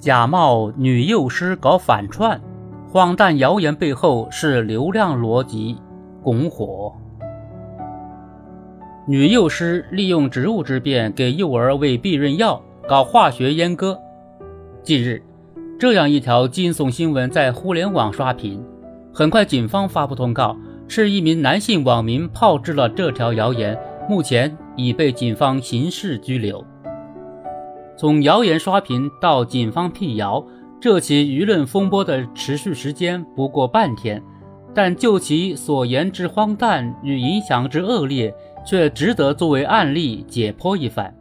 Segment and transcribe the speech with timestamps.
[0.00, 2.40] 假冒女幼师搞反串，
[2.88, 5.76] 荒诞谣言背后是流量逻辑
[6.22, 6.92] 拱火。
[9.08, 13.98] 女幼师利用职务之便给幼儿喂避孕药，搞化学阉割。
[14.84, 15.20] 近日，
[15.80, 18.64] 这样一条惊悚新闻在互联网刷屏。
[19.12, 23.76] 很快，警方发布通告，是一名男性网民炮制了这条谣言，
[24.08, 26.64] 目前已被警方刑事拘留。
[27.98, 30.46] 从谣言刷屏到警方辟谣，
[30.80, 34.22] 这起舆论风波的持续时间不过半天，
[34.72, 38.32] 但就其所言之荒诞与影响之恶劣，
[38.64, 41.12] 却值得作为案例解剖一番。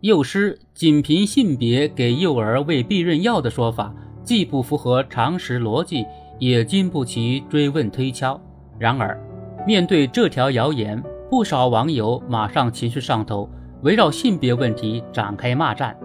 [0.00, 6.04] 幼师仅凭性别给幼儿喂避孕药的说法，既不符合常识逻辑，
[6.40, 8.40] 也经不起追问推敲。
[8.80, 9.16] 然而，
[9.64, 13.48] 面对这条谣言，不少网友马上情绪上头。
[13.86, 15.96] 围绕性别问题展开骂战，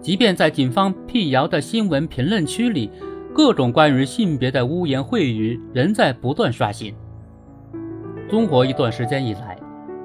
[0.00, 2.90] 即便在警方辟谣的新闻评论区里，
[3.34, 6.94] 各种关于性别的污言秽语仍在不断刷新。
[8.26, 9.54] 综合一段时间以来，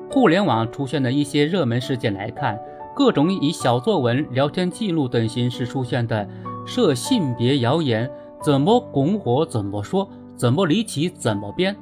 [0.10, 2.60] 互联网出现的一些热门事件来看，
[2.94, 6.28] 各种以小作文、聊天记录等形式出现的
[6.66, 8.12] 涉性别谣言，
[8.44, 11.74] 怎么拱火怎么说，怎么离奇怎么编，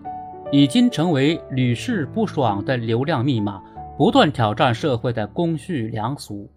[0.52, 3.60] 已经成为屡试不爽的流量密码。
[4.00, 6.50] 不断挑战社会的公序良俗，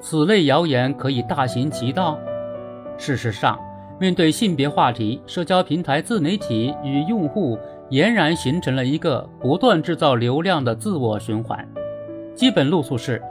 [0.00, 2.18] 此类谣言可以大行其道。
[2.96, 3.60] 事实上，
[4.00, 7.58] 面对性别话题，社交平台、自媒体与用户
[7.90, 11.68] 俨然形成了一个不断制造流量的自我循环。
[12.34, 13.22] 基本路数是：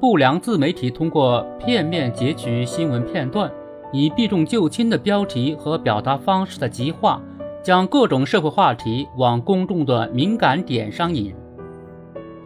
[0.00, 3.48] 不良自媒体通过片面截取新闻片段，
[3.92, 7.22] 以避重就轻的标题和表达方式的极化，
[7.62, 11.32] 将各种社会话题往公众的敏感点上引。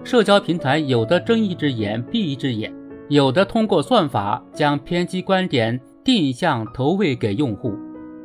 [0.04, 2.70] 社交平台有的睁一只眼闭一只眼，
[3.08, 7.74] 有的通过算法将偏激观点定向投喂给用户，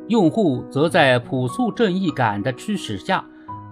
[0.08, 3.24] 用户则在朴素正义感的驱使下，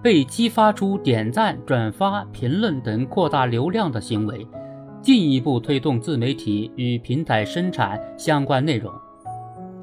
[0.02, 4.46] 被激发出点赞、转发、评论等扩大流量的行为，
[5.02, 8.90] 进一步推动自媒体与平台生产相关内容。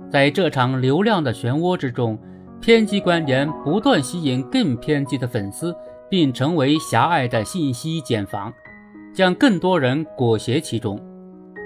[0.10, 2.18] 在这场流量的漩涡之中，
[2.60, 5.76] 偏激观点不断吸引更偏激的粉丝。
[6.10, 8.54] 并成为狭隘的信息茧房，
[9.14, 11.00] 将更多人裹挟其中。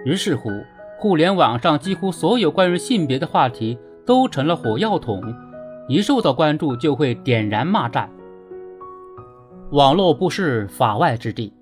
[0.05, 0.49] 于是乎，
[0.97, 5.21] 互联网上几乎所有关于性别的话题都成了火药桶，
[5.87, 8.09] 一受到关注就会点燃骂战。
[9.71, 11.53] 网络不是法外之地，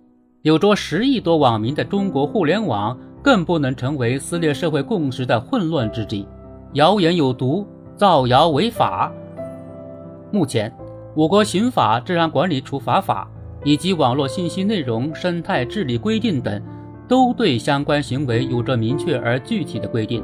[0.44, 6.28] 有着十亿多网民的中国互联网更不能成为撕裂社会共识的混乱之地。
[6.74, 9.12] 谣言有毒，造谣违法。
[10.32, 10.72] 目前。
[11.18, 13.28] 我国刑法、治安管理处罚法
[13.64, 16.62] 以及网络信息内容生态治理规定等，
[17.08, 20.24] 都对相关行为有着明确而具体的规定。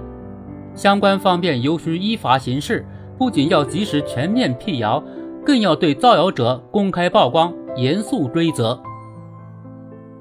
[0.76, 2.86] 相关方面尤需依法行事，
[3.18, 5.04] 不仅要及时全面辟谣，
[5.44, 8.80] 更要对造谣者公开曝光、严肃追责。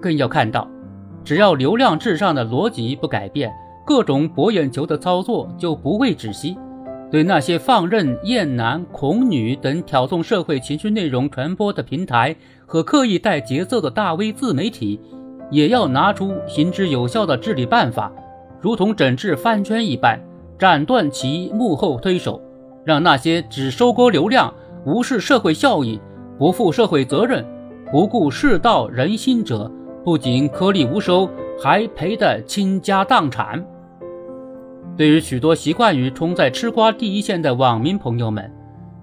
[0.01, 0.67] 更要看到，
[1.23, 3.53] 只要流量至上的逻辑不改变，
[3.85, 6.57] 各种博眼球的操作就不会止息。
[7.13, 12.35] 对那些放任厌男恐女等挑动社会情绪内容传播的平台
[12.65, 14.99] 和刻意带节奏的大 V 自媒体，
[15.51, 18.11] 也要拿出行之有效的治理办法，
[18.63, 20.19] 如同整治饭圈一般，
[20.59, 22.41] 斩断其幕后推手，
[22.83, 24.51] 让那些只收割流量、
[24.87, 26.01] 无视社会效益、
[26.39, 27.45] 不负社会责任、
[27.91, 29.71] 不顾世道人心者，
[30.03, 31.29] 不仅颗粒无收，
[31.63, 33.63] 还赔得倾家荡产。
[34.97, 38.51] 对于许多习惯于冲在吃瓜第一线的网民朋友们，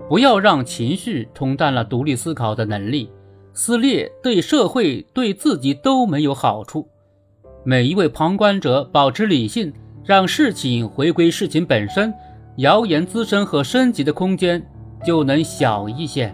[0.08, 3.12] 不要让情绪冲淡了独立思考的能力，
[3.54, 6.88] 撕裂对社会对自己都没有好处。
[7.64, 9.74] 每一位旁观者保持理性，
[10.06, 12.14] 让事情回归事情本身，
[12.58, 14.64] 谣言滋生和升级的空间
[15.04, 16.34] 就能小一些。